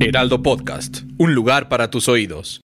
Heraldo 0.00 0.42
Podcast, 0.42 1.02
un 1.18 1.34
lugar 1.34 1.68
para 1.68 1.90
tus 1.90 2.08
oídos. 2.08 2.60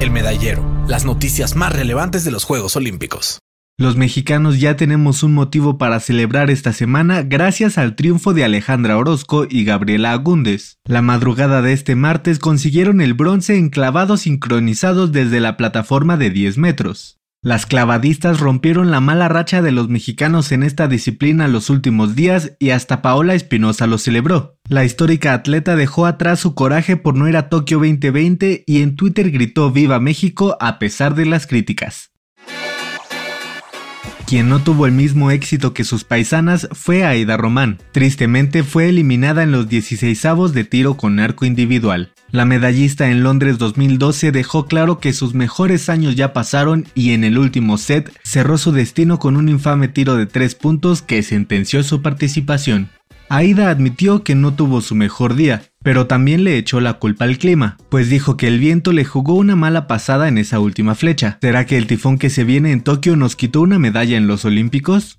El 0.00 0.10
medallero, 0.10 0.64
las 0.88 1.04
noticias 1.04 1.56
más 1.56 1.72
relevantes 1.72 2.24
de 2.24 2.30
los 2.30 2.44
Juegos 2.44 2.76
Olímpicos. 2.76 3.38
Los 3.78 3.96
mexicanos 3.96 4.60
ya 4.60 4.76
tenemos 4.76 5.22
un 5.22 5.32
motivo 5.32 5.78
para 5.78 6.00
celebrar 6.00 6.50
esta 6.50 6.72
semana 6.72 7.22
gracias 7.22 7.78
al 7.78 7.96
triunfo 7.96 8.34
de 8.34 8.44
Alejandra 8.44 8.98
Orozco 8.98 9.46
y 9.48 9.64
Gabriela 9.64 10.12
Agúndez. 10.12 10.76
La 10.84 11.00
madrugada 11.00 11.62
de 11.62 11.72
este 11.72 11.94
martes 11.94 12.38
consiguieron 12.38 13.00
el 13.00 13.14
bronce 13.14 13.56
en 13.56 13.70
clavados 13.70 14.22
sincronizados 14.22 15.12
desde 15.12 15.40
la 15.40 15.56
plataforma 15.56 16.16
de 16.16 16.30
10 16.30 16.58
metros. 16.58 17.16
Las 17.46 17.64
clavadistas 17.64 18.40
rompieron 18.40 18.90
la 18.90 18.98
mala 19.00 19.28
racha 19.28 19.62
de 19.62 19.70
los 19.70 19.88
mexicanos 19.88 20.50
en 20.50 20.64
esta 20.64 20.88
disciplina 20.88 21.46
los 21.46 21.70
últimos 21.70 22.16
días 22.16 22.56
y 22.58 22.70
hasta 22.70 23.02
Paola 23.02 23.36
Espinosa 23.36 23.86
lo 23.86 23.98
celebró. 23.98 24.58
La 24.68 24.84
histórica 24.84 25.32
atleta 25.32 25.76
dejó 25.76 26.06
atrás 26.06 26.40
su 26.40 26.56
coraje 26.56 26.96
por 26.96 27.14
no 27.14 27.28
ir 27.28 27.36
a 27.36 27.48
Tokio 27.48 27.78
2020 27.78 28.64
y 28.66 28.82
en 28.82 28.96
Twitter 28.96 29.30
gritó 29.30 29.70
Viva 29.70 30.00
México 30.00 30.56
a 30.58 30.80
pesar 30.80 31.14
de 31.14 31.24
las 31.26 31.46
críticas. 31.46 32.10
Quien 34.26 34.48
no 34.48 34.58
tuvo 34.58 34.86
el 34.86 34.92
mismo 34.92 35.30
éxito 35.30 35.72
que 35.72 35.84
sus 35.84 36.02
paisanas 36.02 36.68
fue 36.72 37.04
Aida 37.04 37.36
Román. 37.36 37.78
Tristemente 37.92 38.64
fue 38.64 38.88
eliminada 38.88 39.44
en 39.44 39.52
los 39.52 39.68
16avos 39.68 40.48
de 40.48 40.64
tiro 40.64 40.96
con 40.96 41.20
arco 41.20 41.44
individual. 41.44 42.10
La 42.32 42.44
medallista 42.44 43.08
en 43.08 43.22
Londres 43.22 43.56
2012 43.58 44.32
dejó 44.32 44.66
claro 44.66 44.98
que 44.98 45.12
sus 45.12 45.34
mejores 45.34 45.88
años 45.88 46.16
ya 46.16 46.32
pasaron 46.32 46.86
y 46.94 47.12
en 47.12 47.22
el 47.22 47.38
último 47.38 47.78
set 47.78 48.12
cerró 48.24 48.58
su 48.58 48.72
destino 48.72 49.18
con 49.18 49.36
un 49.36 49.48
infame 49.48 49.88
tiro 49.88 50.16
de 50.16 50.26
tres 50.26 50.54
puntos 50.54 51.02
que 51.02 51.22
sentenció 51.22 51.82
su 51.82 52.02
participación. 52.02 52.90
Aida 53.28 53.70
admitió 53.70 54.22
que 54.22 54.34
no 54.34 54.54
tuvo 54.54 54.80
su 54.80 54.94
mejor 54.94 55.34
día, 55.34 55.62
pero 55.82 56.06
también 56.06 56.44
le 56.44 56.58
echó 56.58 56.80
la 56.80 56.94
culpa 56.94 57.24
al 57.24 57.38
clima, 57.38 57.76
pues 57.88 58.08
dijo 58.08 58.36
que 58.36 58.48
el 58.48 58.60
viento 58.60 58.92
le 58.92 59.04
jugó 59.04 59.34
una 59.34 59.56
mala 59.56 59.86
pasada 59.86 60.28
en 60.28 60.38
esa 60.38 60.60
última 60.60 60.94
flecha. 60.94 61.38
¿Será 61.40 61.66
que 61.66 61.76
el 61.76 61.86
tifón 61.86 62.18
que 62.18 62.30
se 62.30 62.44
viene 62.44 62.72
en 62.72 62.82
Tokio 62.82 63.16
nos 63.16 63.34
quitó 63.34 63.60
una 63.60 63.78
medalla 63.78 64.16
en 64.16 64.26
los 64.26 64.44
Olímpicos? 64.44 65.18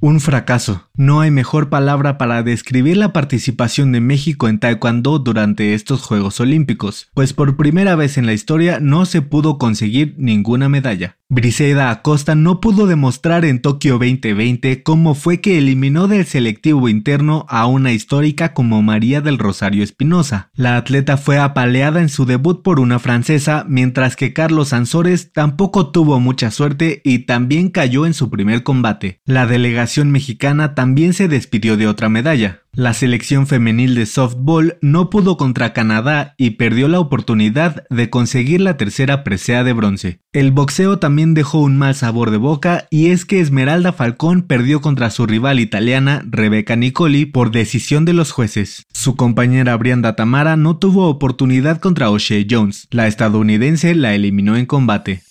Un 0.00 0.20
fracaso. 0.20 0.90
No 0.94 1.20
hay 1.20 1.30
mejor 1.30 1.70
palabra 1.70 2.18
para 2.18 2.42
describir 2.42 2.96
la 2.96 3.12
participación 3.12 3.92
de 3.92 4.00
México 4.00 4.48
en 4.48 4.58
Taekwondo 4.58 5.18
durante 5.18 5.72
estos 5.72 6.02
Juegos 6.02 6.40
Olímpicos, 6.40 7.10
pues 7.14 7.32
por 7.32 7.56
primera 7.56 7.94
vez 7.94 8.18
en 8.18 8.26
la 8.26 8.32
historia 8.32 8.80
no 8.80 9.06
se 9.06 9.22
pudo 9.22 9.56
conseguir 9.56 10.14
ninguna 10.18 10.68
medalla. 10.68 11.16
Briseida 11.30 11.90
Acosta 11.90 12.34
no 12.34 12.60
pudo 12.60 12.86
demostrar 12.86 13.46
en 13.46 13.62
Tokio 13.62 13.94
2020 13.94 14.82
cómo 14.82 15.14
fue 15.14 15.40
que 15.40 15.56
eliminó 15.56 16.06
del 16.06 16.26
selectivo 16.26 16.86
interno 16.90 17.46
a 17.48 17.66
una 17.66 17.92
histórica 17.92 18.52
como 18.52 18.82
María 18.82 19.22
del 19.22 19.38
Rosario 19.38 19.82
Espinosa. 19.82 20.50
La 20.52 20.76
atleta 20.76 21.16
fue 21.16 21.38
apaleada 21.38 22.02
en 22.02 22.10
su 22.10 22.26
debut 22.26 22.62
por 22.62 22.78
una 22.78 22.98
francesa, 22.98 23.64
mientras 23.66 24.16
que 24.16 24.34
Carlos 24.34 24.74
Ansores 24.74 25.32
tampoco 25.32 25.90
tuvo 25.92 26.20
mucha 26.20 26.50
suerte 26.50 27.00
y 27.04 27.20
también 27.20 27.70
cayó 27.70 28.04
en 28.04 28.12
su 28.12 28.28
primer 28.28 28.62
combate. 28.62 29.22
La 29.24 29.46
delegación 29.46 30.10
mexicana 30.10 30.74
también 30.74 31.14
se 31.14 31.26
despidió 31.26 31.78
de 31.78 31.86
otra 31.86 32.10
medalla. 32.10 32.63
La 32.76 32.92
selección 32.92 33.46
femenil 33.46 33.94
de 33.94 34.04
softball 34.04 34.78
no 34.80 35.08
pudo 35.08 35.36
contra 35.36 35.72
Canadá 35.72 36.34
y 36.36 36.50
perdió 36.50 36.88
la 36.88 36.98
oportunidad 36.98 37.84
de 37.88 38.10
conseguir 38.10 38.60
la 38.60 38.76
tercera 38.76 39.22
presea 39.22 39.62
de 39.62 39.72
bronce. 39.72 40.18
El 40.32 40.50
boxeo 40.50 40.98
también 40.98 41.34
dejó 41.34 41.60
un 41.60 41.78
mal 41.78 41.94
sabor 41.94 42.32
de 42.32 42.36
boca 42.36 42.88
y 42.90 43.10
es 43.10 43.24
que 43.24 43.38
Esmeralda 43.38 43.92
Falcón 43.92 44.42
perdió 44.42 44.80
contra 44.80 45.10
su 45.10 45.24
rival 45.24 45.60
italiana 45.60 46.24
Rebecca 46.26 46.74
Nicoli 46.74 47.26
por 47.26 47.52
decisión 47.52 48.04
de 48.04 48.12
los 48.12 48.32
jueces. 48.32 48.82
Su 48.92 49.14
compañera 49.14 49.76
Brianda 49.76 50.16
Tamara 50.16 50.56
no 50.56 50.76
tuvo 50.76 51.08
oportunidad 51.08 51.78
contra 51.78 52.10
O'Shea 52.10 52.44
Jones. 52.50 52.88
La 52.90 53.06
estadounidense 53.06 53.94
la 53.94 54.16
eliminó 54.16 54.56
en 54.56 54.66
combate. 54.66 55.22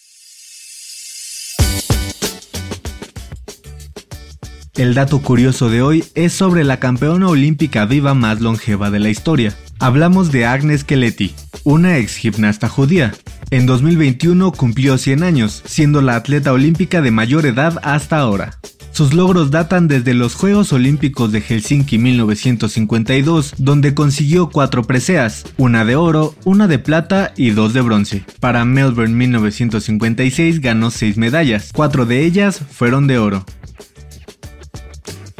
El 4.76 4.96
dato 4.96 5.22
curioso 5.22 5.70
de 5.70 5.84
hoy 5.84 6.04
es 6.16 6.34
sobre 6.34 6.64
la 6.64 6.80
campeona 6.80 7.28
olímpica 7.28 7.86
viva 7.86 8.16
más 8.16 8.42
longeva 8.42 8.90
de 8.90 8.98
la 8.98 9.10
historia. 9.10 9.56
Hablamos 9.78 10.32
de 10.32 10.48
Agnes 10.48 10.84
Keleti, 10.84 11.36
una 11.64 12.00
ex 12.00 12.16
gimnasta 12.16 12.70
judía. 12.70 13.14
En 13.52 13.68
2021 13.68 14.52
cumplió 14.52 14.98
100 14.98 15.22
años, 15.22 15.62
siendo 15.64 16.02
la 16.02 16.16
atleta 16.16 16.52
olímpica 16.52 17.04
de 17.04 17.12
mayor 17.12 17.46
edad 17.46 17.80
hasta 17.84 18.18
ahora. 18.18 18.58
Sus 18.94 19.14
logros 19.14 19.52
datan 19.52 19.88
desde 19.88 20.16
los 20.16 20.34
Juegos 20.34 20.74
Olímpicos 20.74 21.32
de 21.32 21.42
Helsinki 21.42 22.00
1952, 22.00 23.54
donde 23.60 23.94
consiguió 23.94 24.50
cuatro 24.50 24.84
preseas, 24.86 25.46
una 25.58 25.86
de 25.86 25.96
oro, 25.96 26.34
una 26.46 26.68
de 26.68 26.80
plata 26.80 27.32
y 27.38 27.52
dos 27.52 27.74
de 27.74 27.82
bronce. 27.82 28.26
Para 28.40 28.66
Melbourne 28.66 29.14
1956 29.14 30.62
ganó 30.62 30.90
seis 30.90 31.18
medallas, 31.18 31.70
cuatro 31.74 32.08
de 32.08 32.26
ellas 32.26 32.60
fueron 32.72 33.06
de 33.06 33.20
oro. 33.20 33.46